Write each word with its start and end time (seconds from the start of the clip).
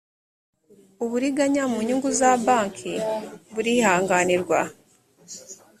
uburiganya 1.03 1.63
mu 1.71 1.79
nyungu 1.87 2.09
za 2.19 2.31
banki 2.45 2.93
burihanganirwa 3.53 4.59